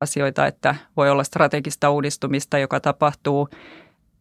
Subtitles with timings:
[0.00, 3.48] asioita, että voi olla strategista uudistumista, joka tapahtuu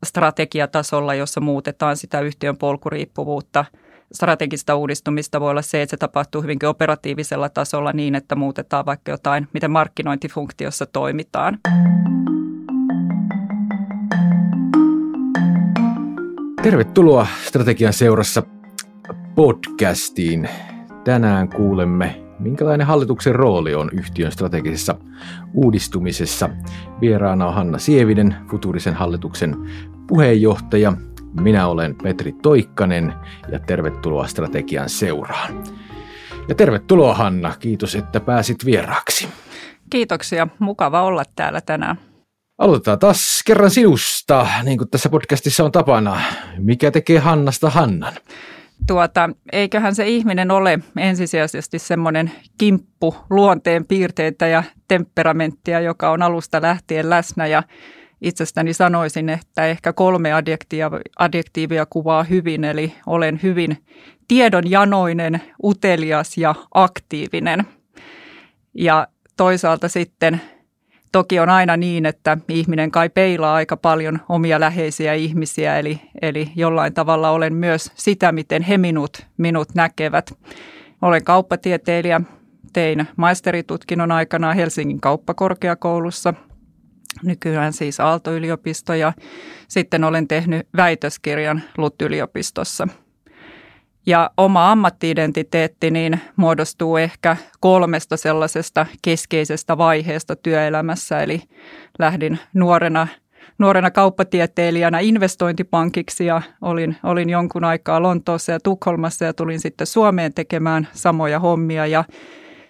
[0.05, 3.65] strategiatasolla, jossa muutetaan sitä yhtiön polkuriippuvuutta.
[4.13, 9.11] Strategista uudistumista voi olla se, että se tapahtuu hyvinkin operatiivisella tasolla niin, että muutetaan vaikka
[9.11, 11.59] jotain, miten markkinointifunktiossa toimitaan.
[16.61, 18.43] Tervetuloa Strategian seurassa
[19.35, 20.49] podcastiin.
[21.03, 24.95] Tänään kuulemme, minkälainen hallituksen rooli on yhtiön strategisessa
[25.53, 26.49] uudistumisessa.
[27.01, 29.55] Vieraana on Hanna Sievinen, Futurisen hallituksen
[30.07, 30.93] puheenjohtaja.
[31.41, 33.13] Minä olen Petri Toikkanen
[33.51, 35.63] ja tervetuloa Strategian seuraan.
[36.49, 39.29] Ja tervetuloa Hanna, kiitos että pääsit vieraaksi.
[39.89, 41.99] Kiitoksia, mukava olla täällä tänään.
[42.57, 46.21] Aloitetaan taas kerran sinusta, niin kuin tässä podcastissa on tapana.
[46.57, 48.13] Mikä tekee Hannasta Hannan?
[48.87, 56.61] Tuota, eiköhän se ihminen ole ensisijaisesti semmoinen kimppu luonteen piirteitä ja temperamenttia, joka on alusta
[56.61, 57.63] lähtien läsnä ja
[58.21, 63.77] itsestäni sanoisin, että ehkä kolme adjektiivia, adjektiivia kuvaa hyvin, eli olen hyvin
[64.27, 67.67] tiedonjanoinen, utelias ja aktiivinen.
[68.73, 70.41] Ja toisaalta sitten
[71.11, 76.51] Toki on aina niin, että ihminen kai peilaa aika paljon omia läheisiä ihmisiä, eli, eli
[76.55, 80.33] jollain tavalla olen myös sitä, miten he minut, minut näkevät.
[81.01, 82.21] Olen kauppatieteilijä,
[82.73, 86.33] tein maisteritutkinnon aikana Helsingin kauppakorkeakoulussa,
[87.23, 89.13] nykyään siis Aalto-yliopisto ja
[89.67, 92.87] sitten olen tehnyt väitöskirjan LUT-yliopistossa–
[94.07, 101.23] ja oma ammattiidentiteetti niin muodostuu ehkä kolmesta sellaisesta keskeisestä vaiheesta työelämässä.
[101.23, 101.41] Eli
[101.99, 103.07] lähdin nuorena,
[103.57, 110.33] nuorena kauppatieteilijänä investointipankiksi ja olin, olin jonkun aikaa Lontoossa ja Tukholmassa ja tulin sitten Suomeen
[110.33, 111.85] tekemään samoja hommia.
[111.85, 112.03] Ja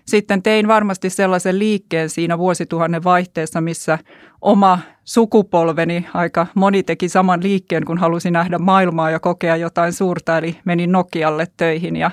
[0.08, 4.00] sitten tein varmasti sellaisen liikkeen siinä vuosituhannen vaihteessa, missä
[4.42, 10.38] oma sukupolveni, aika moni teki saman liikkeen, kun halusi nähdä maailmaa ja kokea jotain suurta,
[10.38, 12.12] eli menin Nokialle töihin ja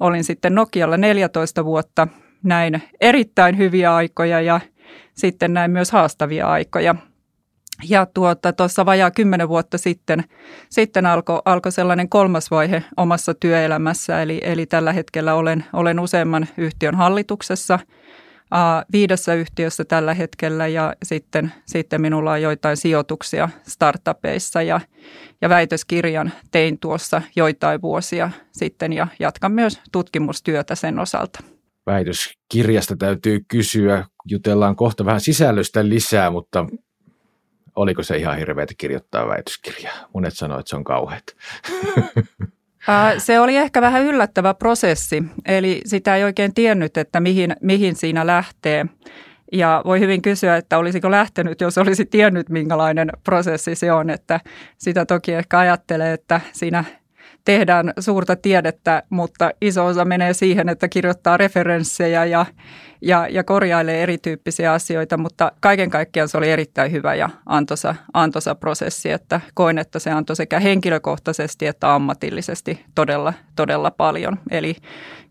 [0.00, 2.08] olin sitten Nokialla 14 vuotta.
[2.42, 4.60] Näin erittäin hyviä aikoja ja
[5.14, 6.94] sitten näin myös haastavia aikoja.
[7.88, 8.52] Ja tuota,
[8.86, 10.24] vajaa kymmenen vuotta sitten,
[10.70, 16.48] sitten alkoi alko sellainen kolmas vaihe omassa työelämässä, eli, eli tällä hetkellä olen, olen useamman
[16.56, 17.78] yhtiön hallituksessa–
[18.92, 24.80] viidessä yhtiössä tällä hetkellä ja sitten, sitten minulla on joitain sijoituksia startupeissa ja,
[25.40, 31.40] ja väitöskirjan tein tuossa joitain vuosia sitten ja jatkan myös tutkimustyötä sen osalta.
[31.86, 36.66] Väitöskirjasta täytyy kysyä, jutellaan kohta vähän sisällöstä lisää, mutta
[37.78, 39.94] oliko se ihan hirveätä kirjoittaa väitöskirjaa?
[40.14, 41.24] Monet sanoivat, että se on kauheat.
[43.18, 48.26] Se oli ehkä vähän yllättävä prosessi, eli sitä ei oikein tiennyt, että mihin, mihin siinä
[48.26, 48.86] lähtee.
[49.52, 54.10] Ja voi hyvin kysyä, että olisiko lähtenyt, jos olisi tiennyt, minkälainen prosessi se on.
[54.10, 54.40] Että
[54.78, 56.84] sitä toki ehkä ajattelee, että siinä
[57.44, 62.46] tehdään suurta tiedettä, mutta iso osa menee siihen, että kirjoittaa referenssejä ja,
[63.02, 68.54] ja, ja korjailee erityyppisiä asioita, mutta kaiken kaikkiaan se oli erittäin hyvä ja antoisa, antoisa
[68.54, 74.38] prosessi, että koin, että se antoi sekä henkilökohtaisesti että ammatillisesti todella, todella paljon.
[74.50, 74.76] Eli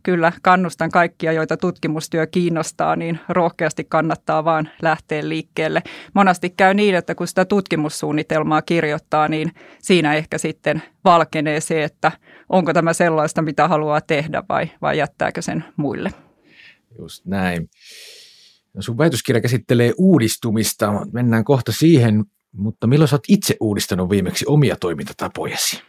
[0.03, 5.83] kyllä kannustan kaikkia, joita tutkimustyö kiinnostaa, niin rohkeasti kannattaa vaan lähteä liikkeelle.
[6.13, 12.11] Monasti käy niin, että kun sitä tutkimussuunnitelmaa kirjoittaa, niin siinä ehkä sitten valkenee se, että
[12.49, 16.26] onko tämä sellaista, mitä haluaa tehdä vai, vai jättääkö sen muille.
[16.99, 17.69] Just näin.
[18.73, 21.05] No sun väitöskirja käsittelee uudistumista.
[21.13, 25.81] Mennään kohta siihen, mutta milloin sä oot itse uudistanut viimeksi omia toimintatapojasi?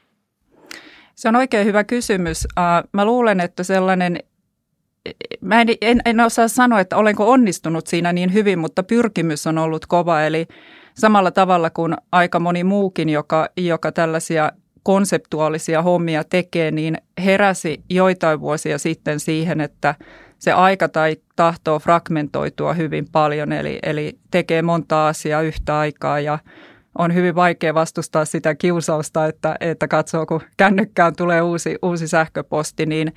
[1.15, 2.47] Se on oikein hyvä kysymys.
[2.93, 4.19] Mä luulen, että sellainen,
[5.41, 9.59] mä en, en, en osaa sanoa, että olenko onnistunut siinä niin hyvin, mutta pyrkimys on
[9.59, 10.23] ollut kova.
[10.23, 10.47] Eli
[10.95, 14.53] samalla tavalla kuin aika moni muukin, joka, joka tällaisia
[14.83, 19.95] konseptuaalisia hommia tekee, niin heräsi joitain vuosia sitten siihen, että
[20.39, 26.39] se aika tai tahtoo fragmentoitua hyvin paljon, eli, eli tekee monta asiaa yhtä aikaa ja
[26.99, 32.87] on hyvin vaikea vastustaa sitä kiusausta, että, että katsoo, kun kännykkään tulee uusi, uusi sähköposti,
[32.87, 33.13] niin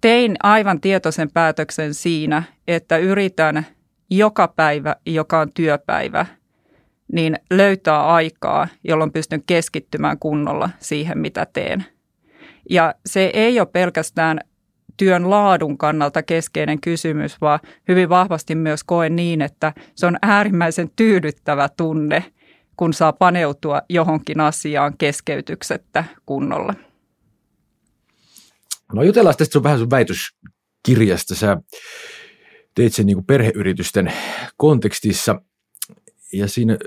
[0.00, 3.66] tein aivan tietoisen päätöksen siinä, että yritän
[4.10, 6.26] joka päivä, joka on työpäivä,
[7.12, 11.84] niin löytää aikaa, jolloin pystyn keskittymään kunnolla siihen, mitä teen.
[12.70, 14.40] Ja se ei ole pelkästään
[14.96, 20.90] työn laadun kannalta keskeinen kysymys, vaan hyvin vahvasti myös koen niin, että se on äärimmäisen
[20.96, 22.24] tyydyttävä tunne,
[22.76, 26.74] kun saa paneutua johonkin asiaan keskeytyksettä kunnolla.
[28.92, 31.34] No jutellaan tästä sun vähän sun väitöskirjasta.
[31.34, 31.56] Sä
[32.74, 34.12] teit sen niin kuin perheyritysten
[34.56, 35.40] kontekstissa.
[36.32, 36.78] Ja siinä,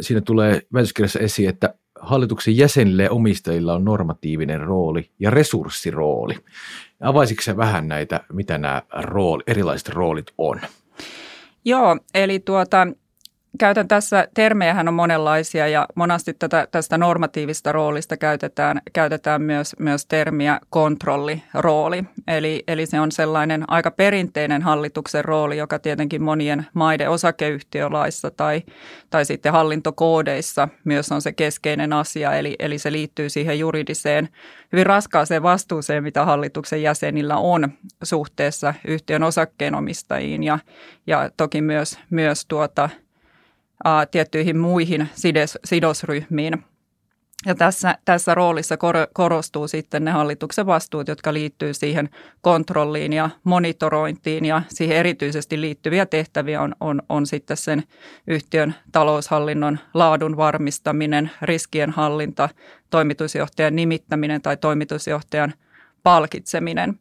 [0.00, 6.34] siinä tulee väitöskirjassa esiin, että hallituksen jäsenille ja omistajilla on normatiivinen rooli ja resurssirooli.
[7.00, 10.60] Avaisitko vähän näitä, mitä nämä rooli, erilaiset roolit on?
[11.64, 12.86] Joo, eli tuota,
[13.58, 20.06] käytän tässä, termejähän on monenlaisia ja monasti tätä, tästä normatiivista roolista käytetään, käytetään myös, myös
[20.06, 22.04] termiä kontrollirooli.
[22.28, 28.62] Eli, eli se on sellainen aika perinteinen hallituksen rooli, joka tietenkin monien maiden osakeyhtiölaissa tai,
[29.10, 32.32] tai sitten hallintokoodeissa myös on se keskeinen asia.
[32.32, 34.28] Eli, eli se liittyy siihen juridiseen,
[34.72, 37.68] hyvin raskaaseen vastuuseen, mitä hallituksen jäsenillä on
[38.02, 40.58] suhteessa yhtiön osakkeenomistajiin ja,
[41.06, 42.88] ja toki myös, myös tuota–
[44.10, 46.64] tiettyihin muihin sides, sidosryhmiin.
[47.46, 48.76] Ja tässä, tässä roolissa
[49.12, 52.08] korostuu sitten ne hallituksen vastuut, jotka liittyy siihen
[52.40, 57.82] kontrolliin ja monitorointiin ja siihen erityisesti liittyviä tehtäviä on, on, on sitten sen
[58.26, 62.48] yhtiön taloushallinnon laadun varmistaminen, riskien hallinta,
[62.90, 65.54] toimitusjohtajan nimittäminen tai toimitusjohtajan
[66.02, 66.98] palkitseminen.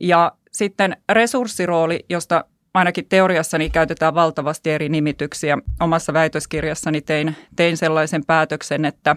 [0.00, 2.44] Ja sitten resurssirooli, josta
[2.74, 5.58] ainakin teoriassani käytetään valtavasti eri nimityksiä.
[5.80, 9.16] Omassa väitöskirjassani tein, tein sellaisen päätöksen, että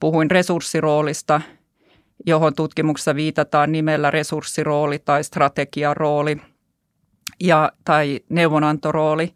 [0.00, 1.40] puhuin resurssiroolista,
[2.26, 6.36] johon tutkimuksessa viitataan nimellä resurssirooli tai strategiarooli
[7.40, 9.34] ja, tai neuvonantorooli.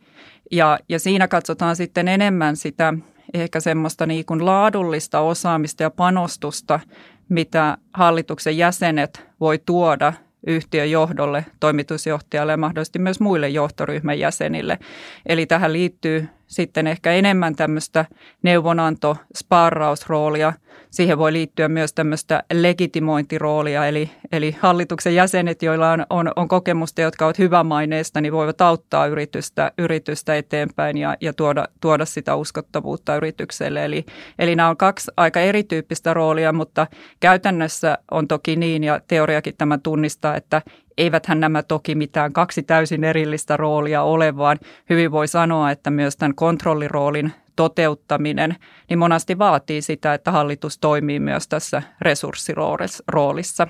[0.53, 2.95] Ja, ja siinä katsotaan sitten enemmän sitä
[3.35, 6.81] ehkä semmoista niin kuin laadullista osaamista ja panostusta,
[7.29, 10.13] mitä hallituksen jäsenet voi tuoda
[10.47, 14.79] yhtiön johdolle, toimitusjohtajalle ja mahdollisesti myös muille johtoryhmän jäsenille.
[15.27, 18.05] Eli tähän liittyy sitten ehkä enemmän tämmöistä
[18.43, 20.53] neuvonanto, sparrausroolia.
[20.91, 27.01] Siihen voi liittyä myös tämmöistä legitimointiroolia, eli, eli hallituksen jäsenet, joilla on, on, on kokemusta,
[27.01, 33.17] jotka ovat hyvämaineista, niin voivat auttaa yritystä, yritystä eteenpäin ja, ja tuoda, tuoda sitä uskottavuutta
[33.17, 33.85] yritykselle.
[33.85, 34.05] Eli,
[34.39, 36.87] eli nämä on kaksi aika erityyppistä roolia, mutta
[37.21, 40.63] käytännössä on toki niin, ja teoriakin tämä tunnistaa, että
[41.01, 44.59] eiväthän nämä toki mitään kaksi täysin erillistä roolia ole, vaan
[44.91, 48.57] hyvin voi sanoa, että myös tämän kontrolliroolin toteuttaminen
[48.89, 53.67] niin monasti vaatii sitä, että hallitus toimii myös tässä resurssiroolissa.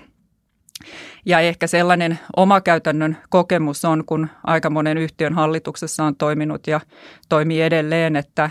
[1.27, 6.81] Ja ehkä sellainen oma käytännön kokemus on, kun aika monen yhtiön hallituksessa on toiminut ja
[7.29, 8.51] toimii edelleen, että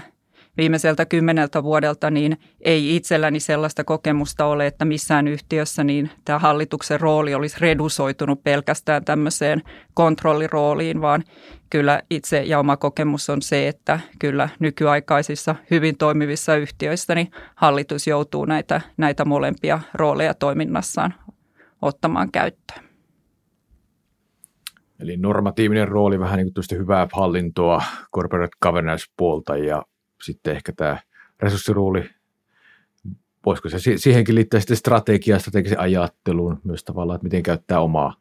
[0.59, 6.99] viimeiseltä kymmeneltä vuodelta, niin ei itselläni sellaista kokemusta ole, että missään yhtiössä niin tämä hallituksen
[6.99, 9.61] rooli olisi redusoitunut pelkästään tämmöiseen
[9.93, 11.23] kontrollirooliin, vaan
[11.69, 18.07] kyllä itse ja oma kokemus on se, että kyllä nykyaikaisissa hyvin toimivissa yhtiöissä niin hallitus
[18.07, 21.13] joutuu näitä, näitä molempia rooleja toiminnassaan
[21.81, 22.89] ottamaan käyttöön.
[24.99, 27.83] Eli normatiivinen rooli, vähän niin kuin hyvää hallintoa,
[28.15, 29.83] corporate governance-puolta ja
[30.23, 30.99] sitten ehkä tämä
[31.39, 32.09] resurssiruuli,
[33.45, 38.15] voisiko se siihenkin liittää sitten strategiaa, strategisen ajatteluun myös tavallaan, että miten käyttää omaa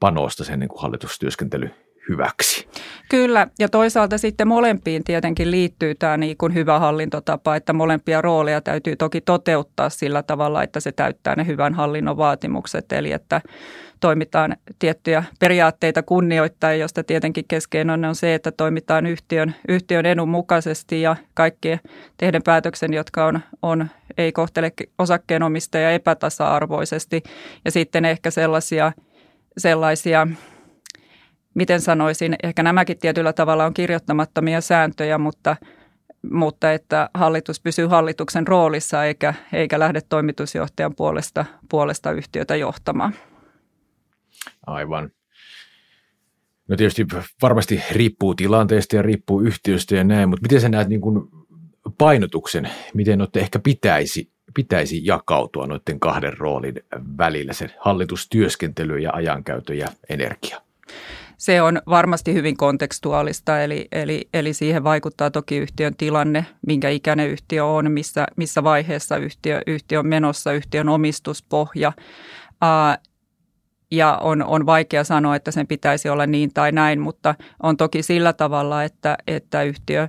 [0.00, 1.70] panosta sen niin kuin hallitustyöskentely
[2.08, 2.68] hyväksi.
[3.10, 8.60] Kyllä, ja toisaalta sitten molempiin tietenkin liittyy tämä niin kuin hyvä hallintotapa, että molempia rooleja
[8.60, 13.40] täytyy toki toteuttaa sillä tavalla, että se täyttää ne hyvän hallinnon vaatimukset, eli että
[14.00, 21.02] toimitaan tiettyjä periaatteita kunnioittain, josta tietenkin keskeinen on se, että toimitaan yhtiön, yhtiön edun mukaisesti
[21.02, 21.78] ja kaikki
[22.16, 27.22] tehden päätöksen, jotka on, on ei kohtele osakkeenomistajia epätasa-arvoisesti.
[27.64, 28.92] Ja sitten ehkä sellaisia,
[29.58, 30.26] sellaisia
[31.56, 35.56] miten sanoisin, ehkä nämäkin tietyllä tavalla on kirjoittamattomia sääntöjä, mutta,
[36.32, 43.14] mutta että hallitus pysyy hallituksen roolissa eikä, eikä lähde toimitusjohtajan puolesta, puolesta yhtiötä johtamaan.
[44.66, 45.10] Aivan.
[46.68, 47.06] No tietysti
[47.42, 51.28] varmasti riippuu tilanteesta ja riippuu yhtiöstä ja näin, mutta miten sä näet niin kuin
[51.98, 56.74] painotuksen, miten noiden ehkä pitäisi, pitäisi jakautua noiden kahden roolin
[57.18, 60.60] välillä, se hallitustyöskentely ja ajankäyttö ja energia?
[61.36, 67.28] Se on varmasti hyvin kontekstuaalista, eli, eli, eli siihen vaikuttaa toki yhtiön tilanne, minkä ikäinen
[67.28, 71.92] yhtiö on, missä, missä vaiheessa yhtiö, yhtiö on menossa, yhtiön omistuspohja.
[72.60, 72.98] Ää,
[73.90, 78.02] ja on, on vaikea sanoa, että sen pitäisi olla niin tai näin, mutta on toki
[78.02, 80.08] sillä tavalla, että, että yhtiö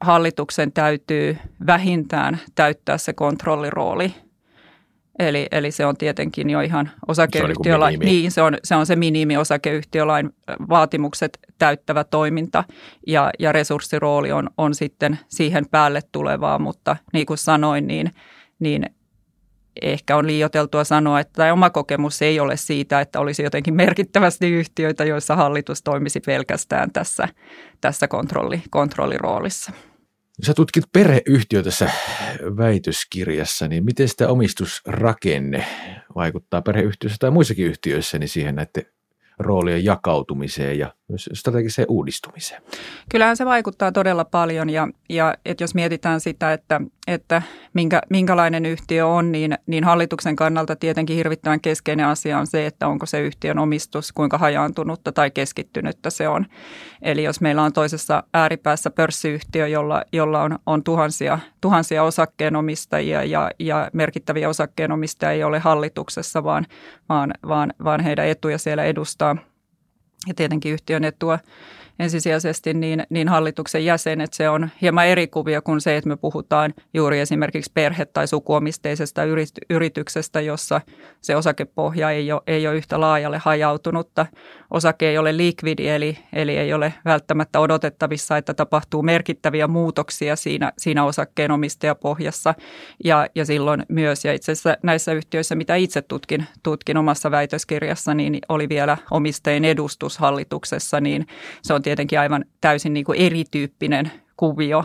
[0.00, 1.36] hallituksen täytyy
[1.66, 4.14] vähintään täyttää se kontrollirooli.
[5.18, 8.86] Eli, eli se on tietenkin jo ihan osakeyhtiölain, se on, niin, se on, se on
[8.86, 10.30] se minimi osakeyhtiölain
[10.68, 12.64] vaatimukset täyttävä toiminta
[13.06, 18.10] ja, ja resurssirooli on, on sitten siihen päälle tulevaa, mutta niin kuin sanoin, niin,
[18.58, 18.86] niin
[19.82, 24.50] ehkä on liioteltua sanoa, että tai oma kokemus ei ole siitä, että olisi jotenkin merkittävästi
[24.50, 27.28] yhtiöitä, joissa hallitus toimisi pelkästään tässä,
[27.80, 29.72] tässä kontrolli, kontrolliroolissa.
[30.42, 31.90] Sä tutkit perheyhtiö tässä
[32.56, 35.66] väitöskirjassa, niin miten sitä omistusrakenne
[36.14, 38.86] vaikuttaa perheyhtiöissä tai muissakin yhtiöissä niin siihen näiden
[39.38, 42.62] roolien jakautumiseen ja myös strategiseen uudistumiseen?
[43.10, 47.42] Kyllähän se vaikuttaa todella paljon ja, ja et jos mietitään sitä, että, että
[47.74, 52.88] minkä, minkälainen yhtiö on, niin, niin hallituksen kannalta tietenkin hirvittävän keskeinen asia on se, että
[52.88, 56.46] onko se yhtiön omistus, kuinka hajaantunutta tai keskittynyttä se on.
[57.02, 63.50] Eli jos meillä on toisessa ääripäässä pörssiyhtiö, jolla, jolla on, on tuhansia, tuhansia osakkeenomistajia ja,
[63.58, 66.66] ja merkittäviä osakkeenomistajia ei ole hallituksessa, vaan,
[67.08, 69.36] vaan, vaan, vaan heidän etuja siellä edustaa
[70.26, 71.38] ja tietenkin yhtiön etua
[71.98, 74.32] ensisijaisesti niin, niin hallituksen jäsenet.
[74.32, 79.22] Se on hieman eri kuvia kuin se, että me puhutaan juuri esimerkiksi perhe- tai sukuomisteisesta
[79.70, 80.80] yrityksestä, jossa
[81.20, 84.26] se osakepohja ei ole, ei ole yhtä laajalle hajautunutta.
[84.70, 90.72] Osake ei ole likvidi, eli, eli ei ole välttämättä odotettavissa, että tapahtuu merkittäviä muutoksia siinä,
[90.78, 92.54] siinä osakkeenomistajapohjassa.
[93.04, 98.14] Ja, ja silloin myös, ja itse asiassa näissä yhtiöissä, mitä itse tutkin, tutkin omassa väitöskirjassa,
[98.14, 101.26] niin oli vielä omistajien edustus hallituksessa, niin
[101.62, 104.84] se on tietenkin aivan täysin niin kuin erityyppinen kuvio,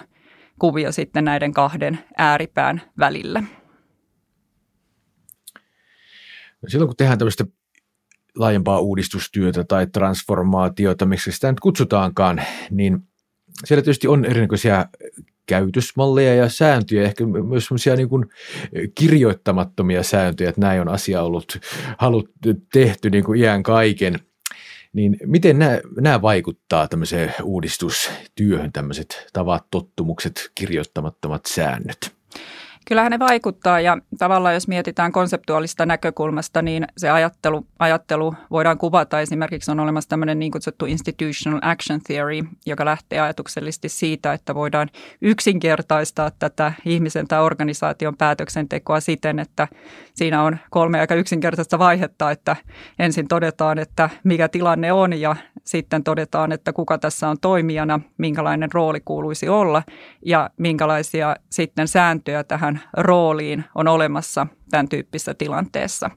[0.59, 3.43] kuvio sitten näiden kahden ääripään välillä.
[6.61, 7.45] No silloin kun tehdään tämmöistä
[8.35, 12.41] laajempaa uudistustyötä tai transformaatiota, miksi sitä nyt kutsutaankaan,
[12.71, 12.99] niin
[13.65, 14.85] siellä tietysti on erinäköisiä
[15.45, 18.09] käytösmalleja ja sääntöjä, ehkä myös semmoisia niin
[18.95, 21.57] kirjoittamattomia sääntöjä, että näin on asia ollut
[21.97, 22.29] halut
[22.73, 24.19] tehty niin kuin iän kaiken.
[24.93, 32.15] Niin miten nämä, nämä vaikuttaa tämmöiseen uudistustyöhön, tämmöiset tavat, tottumukset, kirjoittamattomat säännöt?
[32.89, 39.21] Kyllähän ne vaikuttaa ja tavallaan jos mietitään konseptuaalista näkökulmasta, niin se ajattelu, ajattelu voidaan kuvata.
[39.21, 44.89] Esimerkiksi on olemassa tämmöinen niin kutsuttu institutional action theory, joka lähtee ajatuksellisesti siitä, että voidaan
[45.21, 49.67] yksinkertaistaa tätä ihmisen tai organisaation päätöksentekoa siten, että
[50.13, 52.55] siinä on kolme aika yksinkertaista vaihetta, että
[52.99, 58.71] ensin todetaan, että mikä tilanne on ja sitten todetaan, että kuka tässä on toimijana, minkälainen
[58.73, 59.83] rooli kuuluisi olla
[60.25, 66.09] ja minkälaisia sitten sääntöjä tähän rooliin on olemassa tämän tyyppisessä tilanteessa.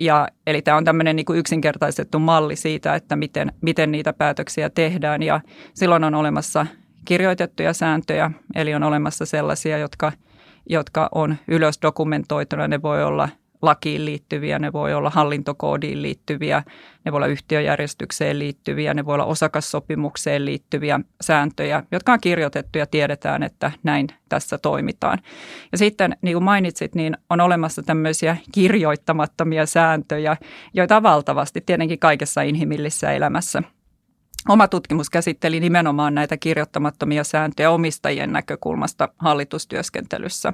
[0.00, 4.70] Ja, eli tämä on tämmöinen niin kuin yksinkertaistettu malli siitä, että miten, miten niitä päätöksiä
[4.70, 5.40] tehdään ja
[5.74, 6.66] silloin on olemassa
[7.04, 10.12] kirjoitettuja sääntöjä, eli on olemassa sellaisia, jotka,
[10.68, 12.68] jotka on ylös dokumentoituna.
[12.68, 13.28] Ne voi olla
[13.62, 16.62] lakiin liittyviä, ne voi olla hallintokoodiin liittyviä,
[17.04, 22.86] ne voi olla yhtiöjärjestykseen liittyviä, ne voi olla osakassopimukseen liittyviä sääntöjä, jotka on kirjoitettu ja
[22.86, 25.18] tiedetään, että näin tässä toimitaan.
[25.72, 30.36] Ja sitten, niin kuin mainitsit, niin on olemassa tämmöisiä kirjoittamattomia sääntöjä,
[30.74, 33.62] joita on valtavasti tietenkin kaikessa inhimillisessä elämässä–
[34.48, 40.52] Oma tutkimus käsitteli nimenomaan näitä kirjoittamattomia sääntöjä omistajien näkökulmasta hallitustyöskentelyssä.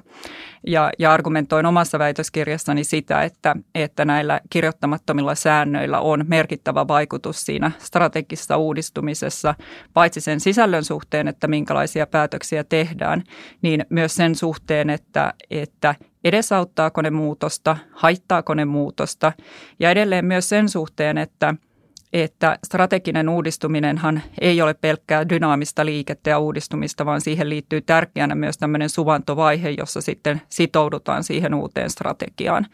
[0.67, 7.71] Ja, ja argumentoin omassa väitöskirjassani sitä, että, että näillä kirjoittamattomilla säännöillä on merkittävä vaikutus siinä
[7.79, 9.55] strategisessa uudistumisessa,
[9.95, 13.23] paitsi sen sisällön suhteen, että minkälaisia päätöksiä tehdään,
[13.63, 19.33] niin myös sen suhteen, että, että edesauttaako ne muutosta, haittaako ne muutosta
[19.81, 21.55] ja edelleen myös sen suhteen, että–
[22.13, 28.59] että strateginen uudistuminenhan ei ole pelkkää dynaamista liikettä ja uudistumista, vaan siihen liittyy tärkeänä myös
[28.59, 32.67] tämmöinen suvantovaihe, jossa sitten sitoudutaan siihen uuteen strategiaan.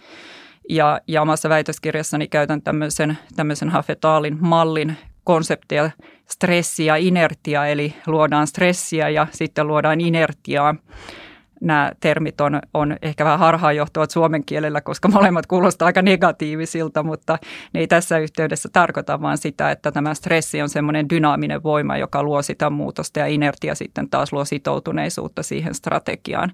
[0.68, 5.90] Ja, ja omassa väitöskirjassani käytän tämmöisen, tämmöisen Hafetaalin mallin konsepteja
[6.30, 10.74] stressi ja inertia, eli luodaan stressiä ja sitten luodaan inertiaa
[11.60, 17.38] nämä termit on, on ehkä vähän harhaanjohtuvat suomen kielellä, koska molemmat kuulostaa aika negatiivisilta, mutta
[17.72, 22.22] ne ei tässä yhteydessä tarkoita vaan sitä, että tämä stressi on semmoinen dynaaminen voima, joka
[22.22, 26.52] luo sitä muutosta ja inertia sitten taas luo sitoutuneisuutta siihen strategiaan.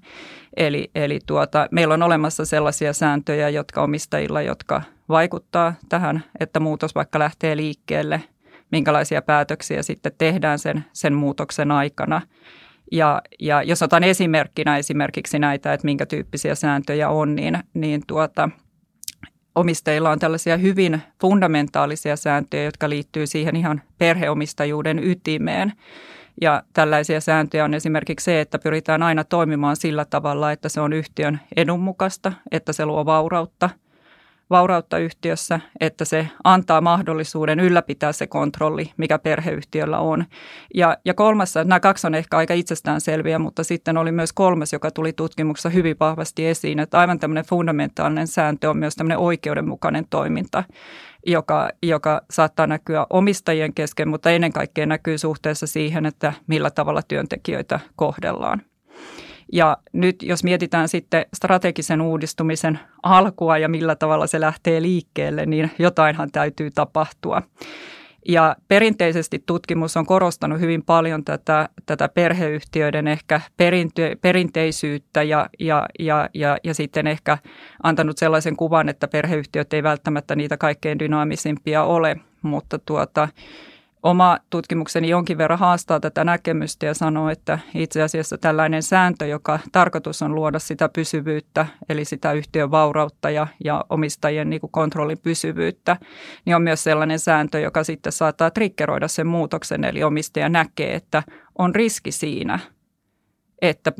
[0.57, 6.95] Eli, eli tuota, meillä on olemassa sellaisia sääntöjä, jotka omistajilla, jotka vaikuttaa tähän, että muutos
[6.95, 8.23] vaikka lähtee liikkeelle,
[8.71, 12.21] minkälaisia päätöksiä sitten tehdään sen, sen muutoksen aikana–
[12.91, 18.49] ja, ja jos otan esimerkkinä esimerkiksi näitä, että minkä tyyppisiä sääntöjä on, niin, niin tuota,
[19.55, 25.73] omistajilla on tällaisia hyvin fundamentaalisia sääntöjä, jotka liittyy siihen ihan perheomistajuuden ytimeen.
[26.41, 30.93] Ja tällaisia sääntöjä on esimerkiksi se, että pyritään aina toimimaan sillä tavalla, että se on
[30.93, 33.69] yhtiön edun mukaista, että se luo vaurautta–
[34.51, 40.25] vaurautta yhtiössä, että se antaa mahdollisuuden ylläpitää se kontrolli, mikä perheyhtiöllä on.
[40.73, 44.91] Ja, ja kolmas, nämä kaksi on ehkä aika itsestäänselviä, mutta sitten oli myös kolmas, joka
[44.91, 50.63] tuli tutkimuksessa hyvin vahvasti esiin, että aivan tämmöinen fundamentaalinen sääntö on myös tämmöinen oikeudenmukainen toiminta
[51.25, 57.01] joka, joka saattaa näkyä omistajien kesken, mutta ennen kaikkea näkyy suhteessa siihen, että millä tavalla
[57.01, 58.61] työntekijöitä kohdellaan.
[59.51, 65.71] Ja nyt jos mietitään sitten strategisen uudistumisen alkua ja millä tavalla se lähtee liikkeelle, niin
[65.79, 67.41] jotainhan täytyy tapahtua.
[68.27, 75.85] Ja perinteisesti tutkimus on korostanut hyvin paljon tätä, tätä perheyhtiöiden ehkä perinte, perinteisyyttä ja, ja,
[75.99, 77.37] ja, ja, ja sitten ehkä
[77.83, 83.27] antanut sellaisen kuvan, että perheyhtiöt ei välttämättä niitä kaikkein dynaamisimpia ole, mutta tuota,
[84.03, 89.59] oma tutkimukseni jonkin verran haastaa tätä näkemystä ja sanoo, että itse asiassa tällainen sääntö, joka
[89.71, 95.17] tarkoitus on luoda sitä pysyvyyttä, eli sitä yhtiön vaurautta ja, ja omistajien niin kuin kontrollin
[95.17, 95.97] pysyvyyttä,
[96.45, 101.23] niin on myös sellainen sääntö, joka sitten saattaa triggeroida sen muutoksen, eli omistaja näkee, että
[101.57, 102.59] on riski siinä,
[103.61, 103.91] että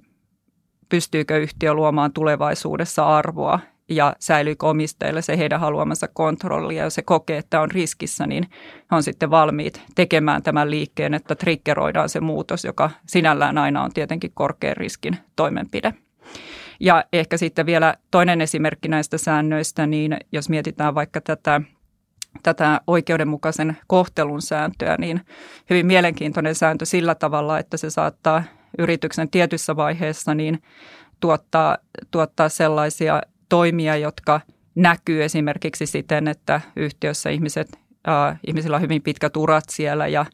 [0.90, 3.60] pystyykö yhtiö luomaan tulevaisuudessa arvoa
[3.92, 6.76] ja säilyykö omistajille se heidän haluamansa kontrolli.
[6.76, 8.50] Ja se kokee, että on riskissä, niin
[8.92, 14.32] on sitten valmiit tekemään tämän liikkeen, että triggeroidaan se muutos, joka sinällään aina on tietenkin
[14.34, 15.94] korkean riskin toimenpide.
[16.80, 21.62] Ja ehkä sitten vielä toinen esimerkki näistä säännöistä, niin jos mietitään vaikka tätä
[22.44, 25.22] tätä oikeudenmukaisen kohtelun sääntöä, niin
[25.70, 28.44] hyvin mielenkiintoinen sääntö sillä tavalla, että se saattaa
[28.78, 30.64] yrityksen tietyssä vaiheessa niin
[31.20, 31.78] tuottaa,
[32.12, 34.42] tuottaa sellaisia toimia, jotka
[34.76, 40.26] näkyy esimerkiksi siten, että yhtiössä ihmiset, äh, ihmisillä on hyvin pitkät urat siellä ja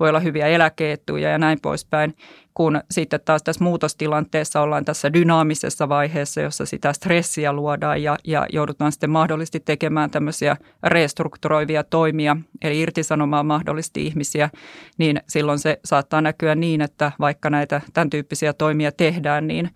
[0.00, 2.16] voi olla hyviä eläkeetuja ja näin poispäin,
[2.54, 8.46] kun sitten taas tässä muutostilanteessa ollaan tässä dynaamisessa vaiheessa, jossa sitä stressiä luodaan ja, ja
[8.52, 14.50] joudutaan sitten mahdollisesti tekemään tämmöisiä restrukturoivia toimia, eli irtisanomaan mahdollisesti ihmisiä,
[14.98, 19.70] niin silloin se saattaa näkyä niin, että vaikka näitä tämän tyyppisiä toimia tehdään, niin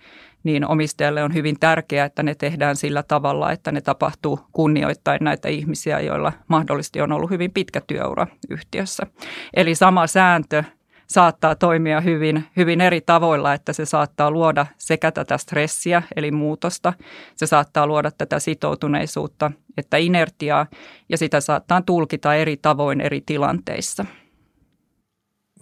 [0.44, 5.48] niin omistajalle on hyvin tärkeää, että ne tehdään sillä tavalla, että ne tapahtuu kunnioittain näitä
[5.48, 9.06] ihmisiä, joilla mahdollisesti on ollut hyvin pitkä työura yhtiössä.
[9.54, 10.64] Eli sama sääntö
[11.06, 16.92] saattaa toimia hyvin, hyvin eri tavoilla, että se saattaa luoda sekä tätä stressiä, eli muutosta,
[17.34, 20.66] se saattaa luoda tätä sitoutuneisuutta, että inertiaa,
[21.08, 24.06] ja sitä saattaa tulkita eri tavoin eri tilanteissa.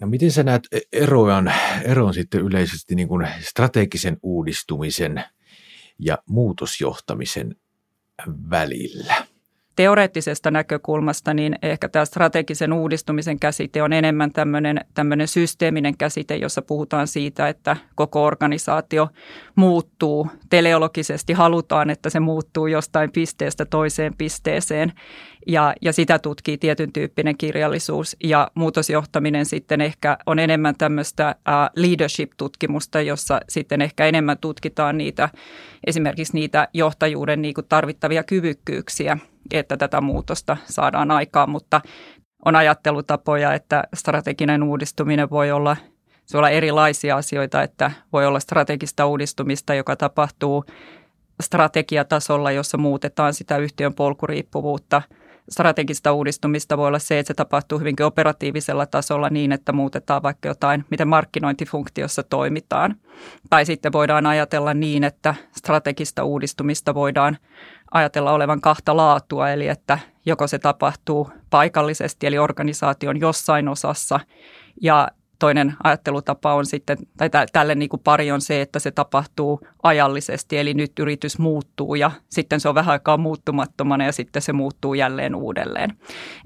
[0.01, 1.51] No miten sä näet e- eroon,
[1.83, 5.23] eroon sitten yleisesti niin kuin strategisen uudistumisen
[5.99, 7.55] ja muutosjohtamisen
[8.49, 9.15] välillä?
[9.77, 16.61] teoreettisesta näkökulmasta, niin ehkä tämä strategisen uudistumisen käsite on enemmän tämmöinen, tämmöinen systeeminen käsite, jossa
[16.61, 19.07] puhutaan siitä, että koko organisaatio
[19.55, 20.27] muuttuu.
[20.49, 24.93] Teleologisesti halutaan, että se muuttuu jostain pisteestä toiseen pisteeseen
[25.47, 31.53] ja, ja sitä tutkii tietyn tyyppinen kirjallisuus ja muutosjohtaminen sitten ehkä on enemmän tämmöistä uh,
[31.83, 35.29] leadership-tutkimusta, jossa sitten ehkä enemmän tutkitaan niitä
[35.87, 39.17] esimerkiksi niitä johtajuuden niin kuin tarvittavia kyvykkyyksiä,
[39.51, 41.81] että tätä muutosta saadaan aikaan, mutta
[42.45, 45.77] on ajattelutapoja, että strateginen uudistuminen voi olla,
[46.25, 50.65] se voi olla erilaisia asioita, että voi olla strategista uudistumista, joka tapahtuu
[51.43, 55.01] strategiatasolla, jossa muutetaan sitä yhtiön polkuriippuvuutta–
[55.49, 60.47] strategista uudistumista voi olla se, että se tapahtuu hyvinkin operatiivisella tasolla niin, että muutetaan vaikka
[60.47, 62.95] jotain, miten markkinointifunktiossa toimitaan.
[63.49, 67.37] Tai sitten voidaan ajatella niin, että strategista uudistumista voidaan
[67.91, 74.19] ajatella olevan kahta laatua, eli että joko se tapahtuu paikallisesti, eli organisaation jossain osassa,
[74.81, 75.07] ja
[75.39, 80.57] toinen ajattelutapa on sitten, tai tälle niin kuin pari on se, että se tapahtuu ajallisesti,
[80.57, 84.93] eli nyt yritys muuttuu ja sitten se on vähän aikaa muuttumattomana ja sitten se muuttuu
[84.93, 85.97] jälleen uudelleen.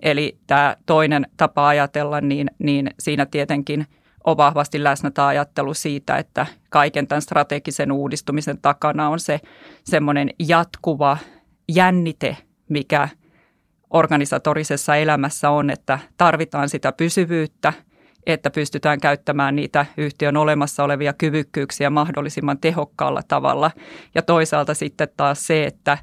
[0.02, 3.86] Eli tämä toinen tapa ajatella, niin, niin siinä tietenkin
[4.24, 9.40] on vahvasti läsnä tämä ajattelu siitä, että kaiken tämän strategisen uudistumisen takana on se
[9.84, 11.18] semmoinen jatkuva
[11.70, 12.38] jännite,
[12.70, 13.10] mikä
[13.90, 17.74] organisatorisessa elämässä on, että tarvitaan sitä pysyvyyttä–
[18.26, 23.72] että pystytään käyttämään niitä yhtiön olemassa olevia kyvykkyyksiä mahdollisimman tehokkaalla tavalla.
[24.16, 25.98] Ja toisaalta sitten taas se, että,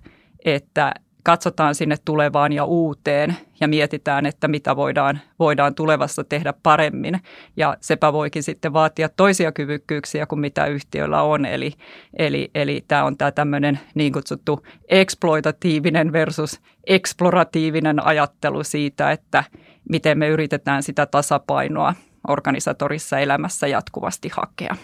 [0.45, 7.21] että katsotaan sinne tulevaan ja uuteen ja mietitään, että mitä voidaan, voidaan tulevassa tehdä paremmin.
[7.57, 11.47] Ja sepä voikin sitten vaatia toisia kyvykkyyksiä kuin mitä yhtiöllä on.
[11.47, 11.73] Eli,
[12.19, 19.45] eli, eli tämä on tämä tämmöinen niin kutsuttu exploitatiivinen versus eksploratiivinen ajattelu siitä, että
[19.89, 21.95] miten me yritetään sitä tasapainoa
[22.29, 24.77] organisatorissa elämässä jatkuvasti hakea.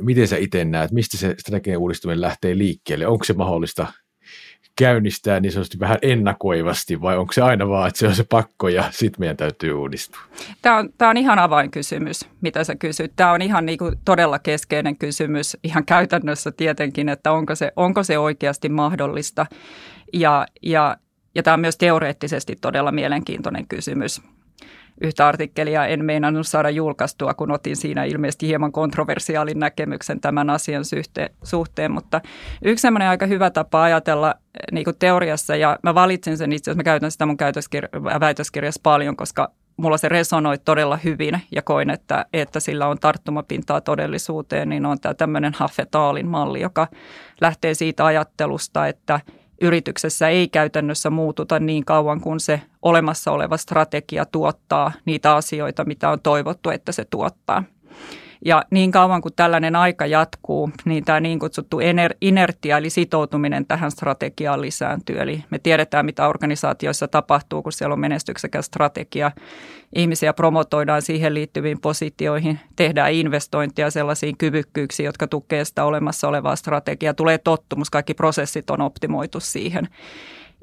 [0.00, 3.06] Miten sä itse näet, mistä se strategian uudistuminen lähtee liikkeelle?
[3.06, 3.86] Onko se mahdollista
[4.78, 8.68] käynnistää niin sanotusti vähän ennakoivasti vai onko se aina vaan, että se on se pakko
[8.68, 10.20] ja sitten meidän täytyy uudistua?
[10.62, 13.12] Tämä on, tämä on ihan avainkysymys, mitä sä kysyt.
[13.16, 18.02] Tämä on ihan niin kuin todella keskeinen kysymys ihan käytännössä tietenkin, että onko se, onko
[18.02, 19.46] se oikeasti mahdollista.
[20.12, 20.96] Ja, ja,
[21.34, 24.22] ja tämä on myös teoreettisesti todella mielenkiintoinen kysymys
[25.00, 30.84] yhtä artikkelia en meinannut saada julkaistua, kun otin siinä ilmeisesti hieman kontroversiaalin näkemyksen tämän asian
[31.42, 31.92] suhteen.
[31.92, 32.20] Mutta
[32.64, 36.70] yksi semmoinen aika hyvä tapa ajatella eh, niin kuin teoriassa, ja mä valitsin sen itse
[36.70, 37.36] asiassa, mä käytän sitä mun
[38.20, 43.80] väitöskirjassa paljon, koska mulla se resonoi todella hyvin ja koin, että, että sillä on tarttumapintaa
[43.80, 46.88] todellisuuteen, niin on tämä tämmöinen Hafetaalin malli, joka
[47.40, 49.20] lähtee siitä ajattelusta, että–
[49.60, 56.10] yrityksessä ei käytännössä muututa niin kauan kuin se olemassa oleva strategia tuottaa niitä asioita, mitä
[56.10, 57.64] on toivottu, että se tuottaa.
[58.44, 61.78] Ja niin kauan kuin tällainen aika jatkuu, niin tämä niin kutsuttu
[62.20, 65.18] inertia eli sitoutuminen tähän strategiaan lisääntyy.
[65.18, 69.30] Eli me tiedetään, mitä organisaatioissa tapahtuu, kun siellä on menestyksekäs strategia.
[69.94, 77.14] Ihmisiä promotoidaan siihen liittyviin positioihin, tehdään investointia sellaisiin kyvykkyyksiin, jotka tukevat sitä olemassa olevaa strategiaa.
[77.14, 79.88] Tulee tottumus, kaikki prosessit on optimoitu siihen.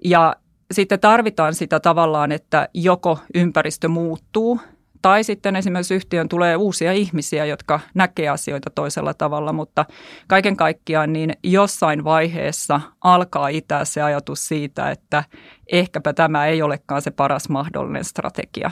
[0.04, 0.36] Ja
[0.72, 4.60] sitten tarvitaan sitä tavallaan, että joko ympäristö muuttuu–
[5.06, 9.86] tai sitten esimerkiksi yhtiön tulee uusia ihmisiä, jotka näkee asioita toisella tavalla, mutta
[10.28, 15.24] kaiken kaikkiaan niin jossain vaiheessa alkaa itää se ajatus siitä, että
[15.72, 18.72] ehkäpä tämä ei olekaan se paras mahdollinen strategia.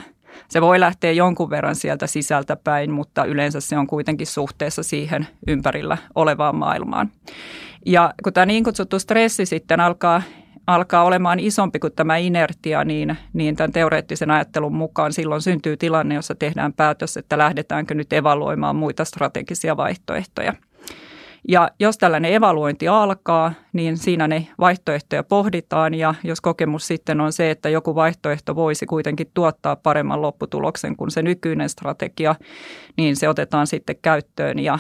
[0.50, 5.28] Se voi lähteä jonkun verran sieltä sisältä päin, mutta yleensä se on kuitenkin suhteessa siihen
[5.48, 7.12] ympärillä olevaan maailmaan.
[7.86, 10.22] Ja kun tämä niin kutsuttu stressi sitten alkaa
[10.68, 16.16] alkaa olemaan isompi kuin tämä inertia, niin, niin tämän teoreettisen ajattelun mukaan silloin syntyy tilanne,
[16.16, 20.54] jossa tehdään päätös, että lähdetäänkö nyt evaluoimaan muita strategisia vaihtoehtoja.
[21.48, 27.34] Ja jos tällainen evaluointi alkaa, niin siinä ne vaihtoehtoja pohditaan ja jos kokemus sitten on
[27.34, 32.36] se, että joku vaihtoehto voisi kuitenkin tuottaa paremman lopputuloksen kuin se nykyinen strategia,
[32.98, 34.80] niin se otetaan sitten käyttöön ja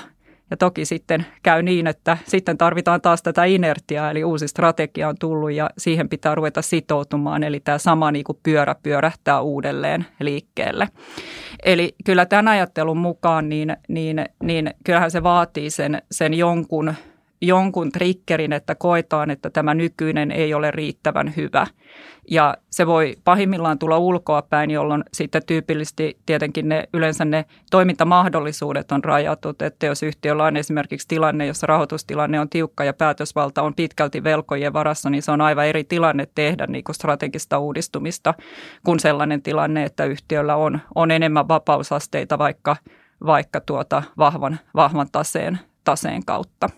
[0.53, 5.15] ja toki sitten käy niin, että sitten tarvitaan taas tätä inertiaa, eli uusi strategia on
[5.19, 10.89] tullut ja siihen pitää ruveta sitoutumaan, eli tämä sama niin kuin pyörä pyörähtää uudelleen liikkeelle.
[11.65, 16.93] Eli kyllä tämän ajattelun mukaan, niin, niin, niin kyllähän se vaatii sen, sen jonkun–
[17.43, 21.67] jonkun triggerin, että koetaan, että tämä nykyinen ei ole riittävän hyvä.
[22.31, 28.91] Ja se voi pahimmillaan tulla ulkoa päin, jolloin sitten tyypillisesti tietenkin ne, yleensä ne toimintamahdollisuudet
[28.91, 29.61] on rajatut.
[29.61, 34.73] Että jos yhtiöllä on esimerkiksi tilanne, jossa rahoitustilanne on tiukka ja päätösvalta on pitkälti velkojen
[34.73, 38.33] varassa, niin se on aivan eri tilanne tehdä niin kuin strategista uudistumista
[38.85, 42.75] kuin sellainen tilanne, että yhtiöllä on, on enemmän vapausasteita vaikka,
[43.25, 46.69] vaikka tuota vahvan, vahvan taseen, taseen kautta.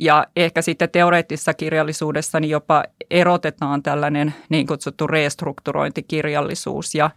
[0.00, 7.10] Ja ehkä sitten teoreettisessa kirjallisuudessa niin jopa erotetaan tällainen niin kutsuttu restrukturointikirjallisuus ja,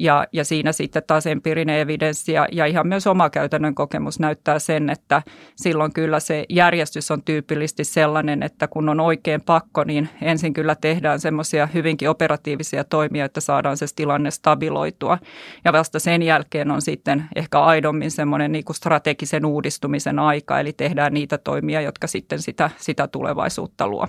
[0.00, 4.58] ja, ja siinä sitten taas empiirinen evidenssi ja, ja ihan myös oma käytännön kokemus näyttää
[4.58, 5.22] sen, että
[5.56, 10.74] silloin kyllä se järjestys on tyypillisesti sellainen, että kun on oikein pakko, niin ensin kyllä
[10.74, 15.18] tehdään semmoisia hyvinkin operatiivisia toimia, että saadaan se tilanne stabiloitua.
[15.64, 21.14] Ja vasta sen jälkeen on sitten ehkä aidommin semmoinen niin strategisen uudistumisen aika, eli tehdään
[21.14, 24.08] niitä toimia, jotka sitten sitä, sitä tulevaisuutta luo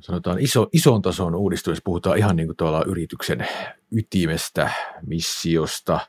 [0.00, 3.46] sanotaan iso, ison tason uudistumista, puhutaan ihan niin kuin tuolla yrityksen
[3.92, 4.70] ytimestä,
[5.06, 6.00] missiosta,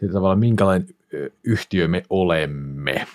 [0.00, 0.88] siitä tavalla minkälainen
[1.44, 3.06] yhtiö me olemme.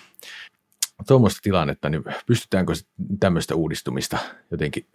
[1.08, 2.72] Tuommoista tilannetta, niin pystytäänkö
[3.20, 4.18] tämmöistä uudistumista
[4.50, 4.86] jotenkin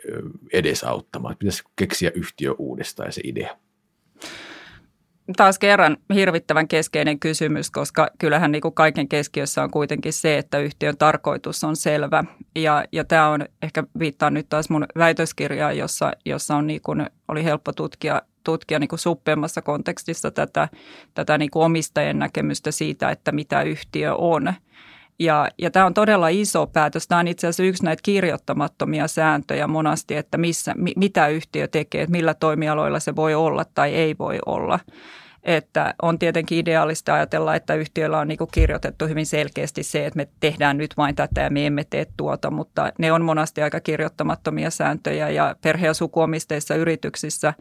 [0.53, 1.35] edesauttamaan?
[1.39, 3.57] Pitäisi keksiä yhtiö uudestaan ja se idea
[5.35, 10.59] taas kerran hirvittävän keskeinen kysymys, koska kyllähän niin kuin kaiken keskiössä on kuitenkin se, että
[10.59, 12.23] yhtiön tarkoitus on selvä.
[12.55, 17.09] Ja, ja tämä on, ehkä viittaan nyt taas mun väitöskirjaan, jossa, jossa on niin kuin,
[17.27, 20.69] oli helppo tutkia, tutkia niin kuin suppeammassa kontekstissa tätä,
[21.13, 24.53] tätä niin kuin omistajien näkemystä siitä, että mitä yhtiö on.
[25.19, 27.07] Ja, ja tämä on todella iso päätös.
[27.07, 32.11] Tämä on itse asiassa yksi näitä kirjoittamattomia sääntöjä monasti, että missä, mitä yhtiö tekee, että
[32.11, 34.79] millä toimialoilla se voi olla tai ei voi olla.
[35.47, 40.17] Että on tietenkin ideaalista ajatella, että yhtiöllä on niin kuin kirjoitettu hyvin selkeästi se, että
[40.17, 43.79] me tehdään nyt vain tätä ja me emme tee tuota, mutta ne on monasti aika
[43.79, 47.53] kirjoittamattomia sääntöjä ja perhe- ja sukuomisteissa yrityksissä,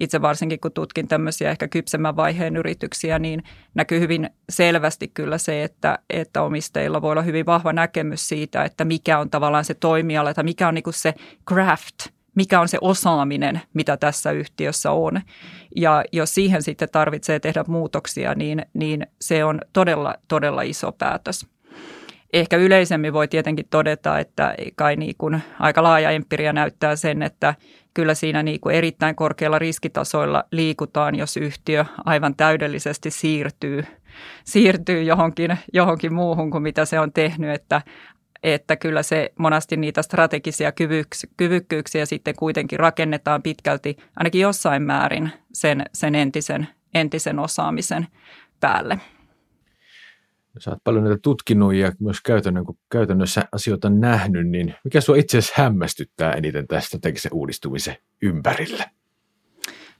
[0.00, 3.42] itse varsinkin kun tutkin tämmöisiä ehkä kypsemmän vaiheen yrityksiä, niin
[3.74, 8.84] näkyy hyvin selvästi kyllä se, että, että omistajilla voi olla hyvin vahva näkemys siitä, että
[8.84, 11.14] mikä on tavallaan se toimiala tai mikä on niin kuin se
[11.48, 11.94] craft–
[12.36, 15.20] mikä on se osaaminen, mitä tässä yhtiössä on.
[15.76, 21.46] Ja jos siihen sitten tarvitsee tehdä muutoksia, niin, niin se on todella, todella iso päätös.
[22.32, 27.54] ehkä yleisemmin voi tietenkin todeta, että kai niin kuin aika laaja empiria näyttää sen, että
[27.94, 33.84] kyllä siinä niin kuin erittäin korkealla riskitasoilla liikutaan, jos yhtiö aivan täydellisesti siirtyy,
[34.44, 37.82] siirtyy johonkin, johonkin muuhun kuin mitä se on tehnyt, että
[38.42, 45.32] että kyllä se monasti niitä strategisia kyvyks, kyvykkyyksiä sitten kuitenkin rakennetaan pitkälti ainakin jossain määrin
[45.52, 48.06] sen, sen entisen, entisen osaamisen
[48.60, 48.98] päälle.
[50.58, 55.16] Sä oot paljon näitä tutkinut ja myös käytännön, kun käytännössä asioita nähnyt, niin mikä sua
[55.16, 58.84] itse asiassa hämmästyttää eniten tästä strategisen uudistumisen ympärillä?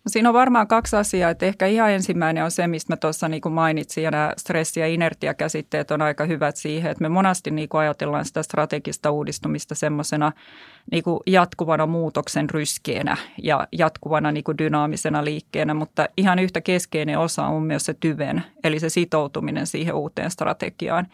[0.07, 1.31] No siinä on varmaan kaksi asiaa.
[1.31, 4.87] Että ehkä ihan ensimmäinen on se, mistä mä tuossa niin mainitsin, ja nämä stressi- ja
[4.87, 10.33] inertiakäsitteet on aika hyvät siihen, että me monasti niin kuin ajatellaan sitä strategista uudistumista semmoisena
[10.91, 17.47] niin jatkuvana muutoksen ryskeenä ja jatkuvana niin kuin dynaamisena liikkeenä, mutta ihan yhtä keskeinen osa
[17.47, 21.07] on myös se tyven, eli se sitoutuminen siihen uuteen strategiaan.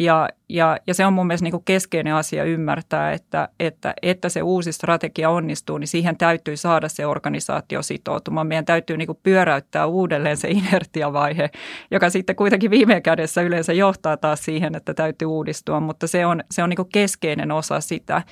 [0.00, 4.42] Ja, ja, ja se on mun mielestä niin keskeinen asia ymmärtää, että, että, että se
[4.42, 8.46] uusi strategia onnistuu, niin siihen täytyy saada se organisaatio sitoutumaan.
[8.46, 11.50] Meidän täytyy niin pyöräyttää uudelleen se inertiavaihe,
[11.90, 16.44] joka sitten kuitenkin viime kädessä yleensä johtaa taas siihen, että täytyy uudistua, mutta se on,
[16.50, 18.22] se on niin keskeinen osa sitä.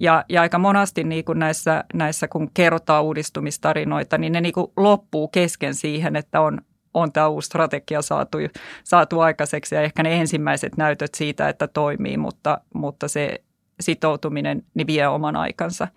[0.00, 5.74] Ja, ja aika monasti niin näissä, näissä, kun kerrotaan uudistumistarinoita, niin ne niin loppuu kesken
[5.74, 6.58] siihen, että on,
[6.94, 8.38] on tämä uusi strategia saatu,
[8.84, 13.42] saatu aikaiseksi ja ehkä ne ensimmäiset näytöt siitä, että toimii, mutta, mutta se
[13.80, 15.88] sitoutuminen niin vie oman aikansa.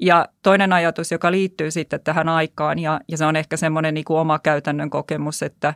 [0.00, 4.04] Ja toinen ajatus, joka liittyy sitten tähän aikaan ja, ja se on ehkä semmoinen niin
[4.08, 5.74] oma käytännön kokemus, että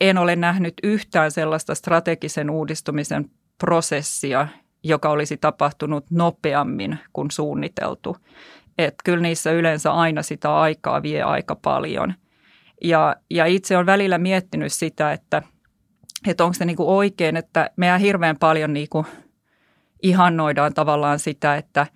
[0.00, 4.48] en ole nähnyt yhtään sellaista strategisen uudistumisen prosessia,
[4.84, 8.16] joka olisi tapahtunut nopeammin kuin suunniteltu.
[8.78, 12.14] Että kyllä niissä yleensä aina sitä aikaa vie aika paljon–
[12.84, 15.42] ja, ja itse olen välillä miettinyt sitä, että,
[16.26, 19.06] että onko se niin kuin oikein, että meidän hirveän paljon niin kuin
[20.02, 21.86] ihannoidaan tavallaan sitä, että,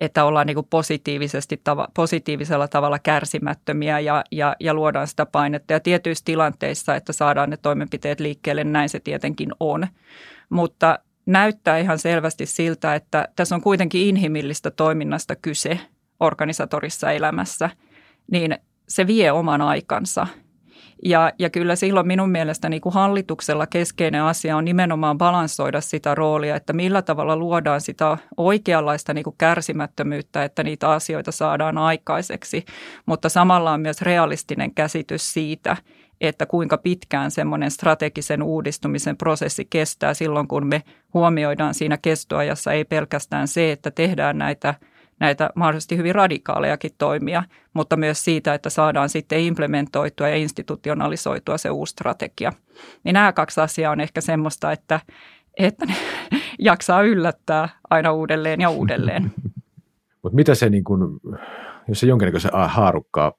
[0.00, 1.62] että ollaan niin kuin positiivisesti,
[1.94, 5.72] positiivisella tavalla kärsimättömiä ja, ja, ja luodaan sitä painetta.
[5.72, 9.86] Ja tietyissä tilanteissa, että saadaan ne toimenpiteet liikkeelle, näin se tietenkin on.
[10.50, 15.80] Mutta näyttää ihan selvästi siltä, että tässä on kuitenkin inhimillistä toiminnasta kyse
[16.20, 17.70] organisatorissa elämässä,
[18.30, 20.26] niin se vie oman aikansa.
[21.04, 26.14] Ja, ja kyllä silloin minun mielestä niin kuin hallituksella keskeinen asia on nimenomaan balansoida sitä
[26.14, 32.64] roolia, että millä tavalla luodaan sitä oikeanlaista niin kuin kärsimättömyyttä, että niitä asioita saadaan aikaiseksi,
[33.06, 35.76] mutta samalla on myös realistinen käsitys siitä,
[36.20, 40.82] että kuinka pitkään semmoinen strategisen uudistumisen prosessi kestää silloin, kun me
[41.14, 44.74] huomioidaan siinä kestoajassa ei pelkästään se, että tehdään näitä–
[45.20, 47.42] näitä mahdollisesti hyvin radikaalejakin toimia,
[47.74, 52.52] mutta myös siitä, että saadaan sitten implementoitua ja institutionalisoitua se uusi strategia.
[53.04, 55.00] Niin nämä kaksi asiaa on ehkä semmoista, että,
[55.58, 55.94] että ne
[56.58, 59.32] jaksaa yllättää aina uudelleen ja uudelleen.
[60.22, 61.20] Mutta mitä se, niin kun,
[61.88, 63.32] jos se jonkinnäköisen haarukkaa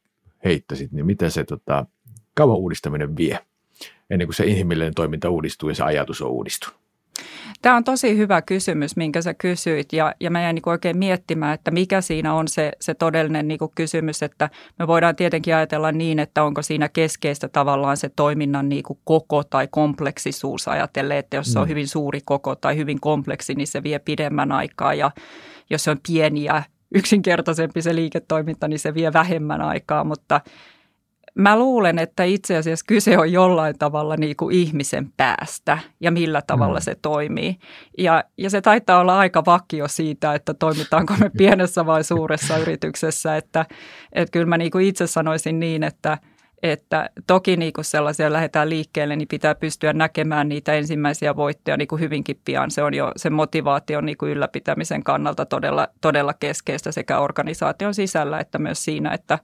[0.46, 1.86] heittäisit, niin mitä se tota,
[2.34, 3.40] kauan uudistaminen vie
[4.10, 6.85] ennen kuin se inhimillinen toiminta uudistuu ja se ajatus on uudistunut?
[7.62, 11.54] Tämä on tosi hyvä kysymys, minkä sä kysyit ja, ja mä jäin niin oikein miettimään,
[11.54, 16.20] että mikä siinä on se, se todellinen niin kysymys, että me voidaan tietenkin ajatella niin,
[16.20, 21.60] että onko siinä keskeistä tavallaan se toiminnan niin koko tai kompleksisuus ajatellen, että jos se
[21.60, 21.70] on mm.
[21.70, 25.12] hyvin suuri koko tai hyvin kompleksi, niin se vie pidemmän aikaa ja
[25.70, 26.64] jos se on pieni ja
[26.96, 30.42] yksinkertaisempi se liiketoiminta, niin se vie vähemmän aikaa, mutta–
[31.36, 36.42] Mä luulen, että itse asiassa kyse on jollain tavalla niin kuin ihmisen päästä ja millä
[36.48, 36.84] tavalla mm.
[36.84, 37.56] se toimii.
[37.98, 43.38] Ja, ja se taitaa olla aika vakio siitä, että toimitaanko me pienessä vai suuressa yrityksessä.
[43.38, 43.66] Että,
[44.12, 46.18] että kyllä mä niin kuin itse sanoisin niin, että–
[46.64, 51.88] että toki niin kuin sellaisia lähdetään liikkeelle, niin pitää pystyä näkemään niitä ensimmäisiä voittoja niin
[51.88, 52.72] kuin hyvinkin pian.
[52.72, 58.40] Se on jo sen motivaation niin kuin ylläpitämisen kannalta todella, todella keskeistä sekä organisaation sisällä
[58.40, 59.40] että myös siinä, että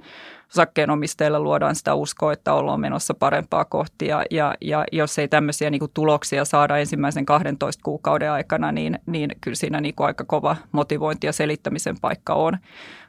[0.53, 5.69] osakkeenomistajilla luodaan sitä uskoa, että ollaan menossa parempaa kohti ja, ja, ja jos ei tämmöisiä
[5.69, 10.23] niin kuin tuloksia saada ensimmäisen 12 kuukauden aikana, niin, niin kyllä siinä niin kuin aika
[10.23, 12.57] kova motivointi ja selittämisen paikka on.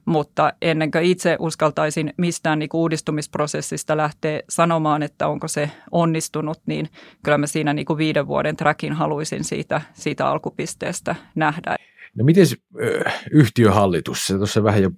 [0.04, 6.60] Mutta ennen kuin itse uskaltaisin mistään niin kuin uudistumisprosessista lähteä sanomaan, että onko se onnistunut,
[6.66, 6.88] niin
[7.22, 11.76] kyllä mä siinä niin kuin viiden vuoden trackin haluaisin siitä, siitä alkupisteestä nähdä.
[12.16, 12.46] No miten
[13.30, 14.90] yhtiöhallitus, se tuossa vähän jo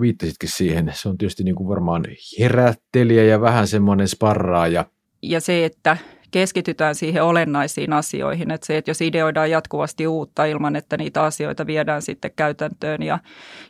[0.00, 2.04] viittasitkin siihen, se on tietysti niin kuin varmaan
[2.40, 4.84] herättelijä ja vähän semmoinen sparraaja.
[5.22, 5.96] Ja se, että
[6.30, 11.66] keskitytään siihen olennaisiin asioihin, että se, että jos ideoidaan jatkuvasti uutta ilman, että niitä asioita
[11.66, 13.18] viedään sitten käytäntöön ja,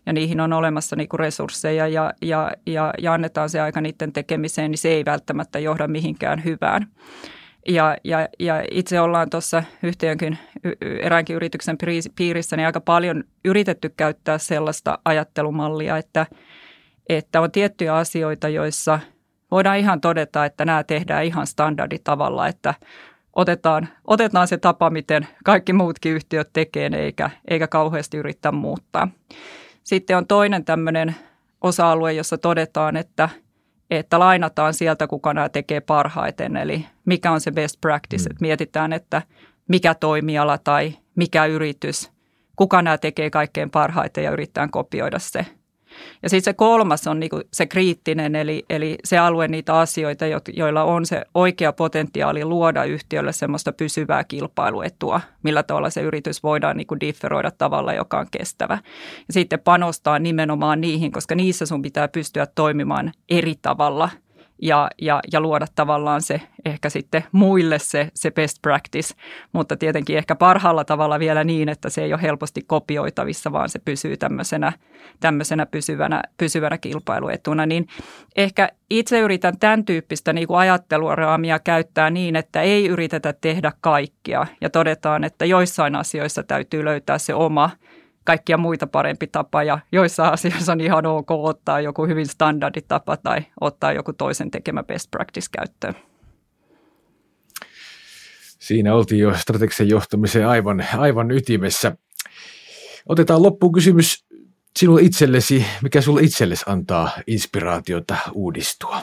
[0.06, 4.12] ja niihin on olemassa niin kuin resursseja ja, ja, ja, ja annetaan se aika niiden
[4.12, 6.86] tekemiseen, niin se ei välttämättä johda mihinkään hyvään.
[7.68, 10.38] Ja, ja, ja itse ollaan tuossa yhtiönkin
[11.02, 11.78] eräänkin yrityksen
[12.16, 16.26] piirissä niin aika paljon yritetty käyttää sellaista ajattelumallia, että,
[17.08, 19.00] että on tiettyjä asioita, joissa
[19.50, 22.74] voidaan ihan todeta, että nämä tehdään ihan standarditavalla, että
[23.32, 29.08] otetaan, otetaan se tapa, miten kaikki muutkin yhtiöt tekee, eikä, eikä kauheasti yrittää muuttaa.
[29.84, 31.16] Sitten on toinen tämmöinen
[31.60, 33.28] osa-alue, jossa todetaan, että,
[33.90, 38.30] että lainataan sieltä, kuka nämä tekee parhaiten, eli mikä on se best practice, mm.
[38.30, 39.22] että mietitään, että
[39.68, 42.10] mikä toimiala tai mikä yritys,
[42.56, 45.46] kuka nämä tekee kaikkein parhaiten ja yritetään kopioida se–
[46.22, 50.84] ja sitten se kolmas on niinku se kriittinen, eli, eli se alue niitä asioita, joilla
[50.84, 57.00] on se oikea potentiaali luoda yhtiölle semmoista pysyvää kilpailuetua, millä tavalla se yritys voidaan niinku
[57.00, 58.78] differoida tavalla, joka on kestävä.
[59.28, 64.10] Ja sitten panostaa nimenomaan niihin, koska niissä sun pitää pystyä toimimaan eri tavalla–
[64.62, 69.14] ja, ja, ja luoda tavallaan se ehkä sitten muille se, se best practice,
[69.52, 73.78] mutta tietenkin ehkä parhaalla tavalla vielä niin, että se ei ole helposti kopioitavissa, vaan se
[73.78, 74.72] pysyy tämmöisenä,
[75.20, 77.66] tämmöisenä pysyvänä, pysyvänä kilpailuetuna.
[77.66, 77.86] Niin
[78.36, 84.46] ehkä itse yritän tämän tyyppistä niin kuin ajatteluraamia käyttää niin, että ei yritetä tehdä kaikkia
[84.60, 87.70] ja todetaan, että joissain asioissa täytyy löytää se oma–
[88.28, 93.40] kaikkia muita parempi tapa ja joissa asioissa on ihan ok ottaa joku hyvin standarditapa tai
[93.60, 95.94] ottaa joku toisen tekemä best practice käyttöön.
[98.58, 101.96] Siinä oltiin jo strategisen johtamisen aivan, aivan ytimessä.
[103.06, 104.26] Otetaan loppuun kysymys
[104.78, 105.66] sinulle itsellesi.
[105.82, 109.02] Mikä sinulle itsellesi antaa inspiraatiota uudistua?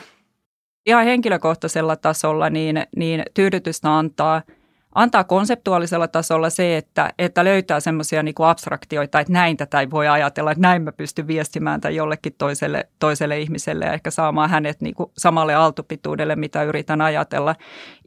[0.85, 4.41] Ihan henkilökohtaisella tasolla niin, niin tyydytystä antaa–
[4.95, 10.08] antaa konseptuaalisella tasolla se, että, että löytää semmoisia niin abstraktioita, että näin tätä ei voi
[10.08, 14.81] ajatella, että näin mä pystyn viestimään tai jollekin toiselle, toiselle ihmiselle ja ehkä saamaan hänet
[14.81, 17.55] niin kuin samalle altupituudelle, mitä yritän ajatella.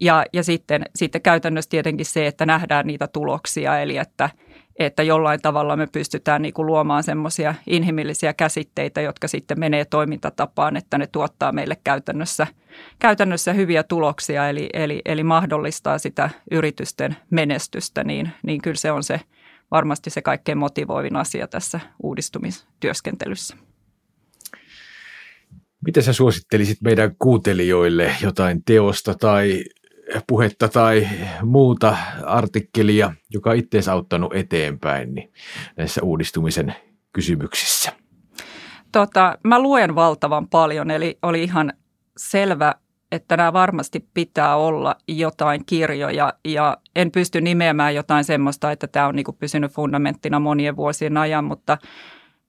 [0.01, 4.31] Ja, ja sitten, sitten käytännössä tietenkin se, että nähdään niitä tuloksia, eli että–
[4.79, 10.77] että jollain tavalla me pystytään niin kuin luomaan semmoisia inhimillisiä käsitteitä, jotka sitten menee toimintatapaan,
[10.77, 12.47] että ne tuottaa meille käytännössä,
[12.99, 19.03] käytännössä hyviä tuloksia, eli, eli, eli mahdollistaa sitä yritysten menestystä, niin, niin kyllä se on
[19.03, 19.21] se
[19.71, 23.57] varmasti se kaikkein motivoivin asia tässä uudistumistyöskentelyssä.
[25.87, 29.65] Miten sä suosittelisit meidän kuuntelijoille jotain teosta tai
[30.27, 31.09] puhetta tai
[31.43, 35.33] muuta artikkelia, joka itse auttanut eteenpäin niin
[35.77, 36.75] näissä uudistumisen
[37.13, 37.93] kysymyksissä?
[38.93, 41.73] Tota, mä luen valtavan paljon, eli oli ihan
[42.17, 42.75] selvä,
[43.13, 49.07] että nämä varmasti pitää olla jotain kirjoja ja en pysty nimeämään jotain semmoista, että tämä
[49.07, 51.79] on niin pysynyt fundamenttina monien vuosien ajan, mutta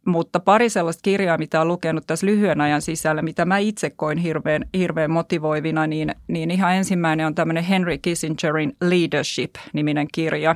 [0.09, 4.17] mutta pari sellaista kirjaa, mitä olen lukenut tässä lyhyen ajan sisällä, mitä mä itse koin
[4.17, 10.55] hirveän, hirveän motivoivina, niin, niin ihan ensimmäinen on tämmöinen Henry Kissingerin Leadership-niminen kirja.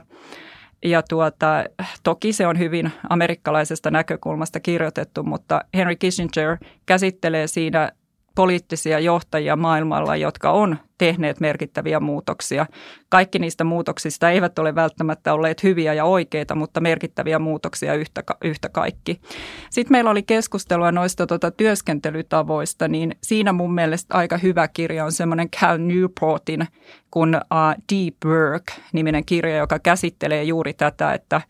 [0.86, 1.64] Ja tuota,
[2.04, 7.92] toki se on hyvin amerikkalaisesta näkökulmasta kirjoitettu, mutta Henry Kissinger käsittelee siinä
[8.36, 12.66] poliittisia johtajia maailmalla, jotka on tehneet merkittäviä muutoksia.
[13.10, 18.70] Kaikki niistä muutoksista eivät ole välttämättä olleet hyviä ja oikeita, mutta merkittäviä muutoksia yhtä, yhtä
[18.70, 19.22] kaikki.
[19.70, 25.12] Sitten meillä oli keskustelua noista tuota työskentelytavoista, niin siinä mun mielestä aika hyvä kirja on
[25.12, 26.68] semmoinen Cal Newportin
[27.12, 31.42] kuin uh, Deep Work-niminen kirja, joka käsittelee juuri tätä, että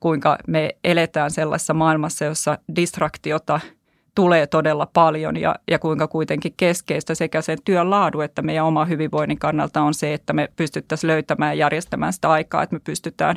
[0.00, 3.60] kuinka me eletään sellaisessa maailmassa, jossa distraktiota–
[4.14, 8.84] tulee todella paljon ja, ja kuinka kuitenkin keskeistä sekä sen työn laadu että meidän oma
[8.84, 13.36] hyvinvoinnin kannalta on se, että me pystyttäisiin löytämään ja järjestämään sitä aikaa, että me pystytään,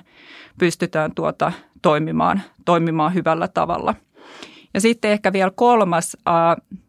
[0.59, 3.95] pystytään tuota, toimimaan, toimimaan hyvällä tavalla.
[4.73, 6.33] Ja sitten ehkä vielä kolmas, äh,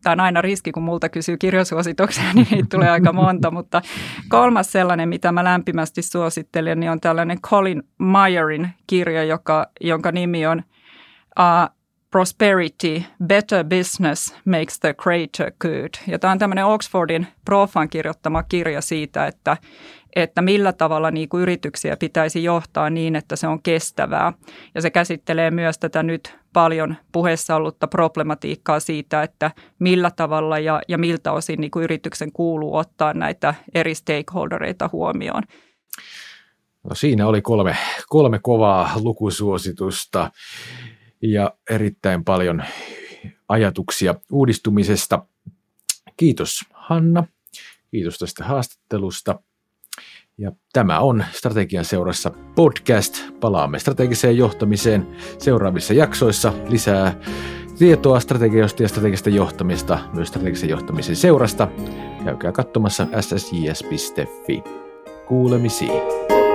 [0.03, 3.83] tämä on aina riski, kun multa kysyy kirjasuosituksia, niin niitä tulee aika monta, mutta
[4.29, 10.47] kolmas sellainen, mitä mä lämpimästi suosittelen, niin on tällainen Colin Meyerin kirja, joka, jonka nimi
[10.47, 10.63] on
[11.39, 11.76] uh,
[12.17, 15.91] Prosperity, Better Business Makes the Greater Good.
[16.07, 19.57] Ja tämä on tämmöinen Oxfordin profan kirjoittama kirja siitä, että,
[20.17, 24.33] että millä tavalla niin kuin yrityksiä pitäisi johtaa niin, että se on kestävää.
[24.75, 30.81] Ja se käsittelee myös tätä nyt paljon puheessa ollutta problematiikkaa siitä, että millä tavalla ja,
[30.89, 35.43] ja miltä osin niin kuin yrityksen kuuluu ottaa näitä eri stakeholdereita huomioon.
[36.85, 37.77] No siinä oli kolme,
[38.09, 40.31] kolme kovaa lukusuositusta
[41.33, 42.63] ja erittäin paljon
[43.49, 45.27] ajatuksia uudistumisesta.
[46.17, 47.25] Kiitos Hanna,
[47.91, 49.41] kiitos tästä haastattelusta.
[50.39, 53.21] Ja tämä on Strategian seurassa podcast.
[53.41, 56.53] Palaamme strategiseen johtamiseen seuraavissa jaksoissa.
[56.69, 57.21] Lisää
[57.79, 61.69] tietoa strategioista ja strategista johtamista myös strategisen johtamisen seurasta.
[62.25, 64.63] Käykää katsomassa ssjs.fi.
[65.29, 66.46] Kuulemisiin.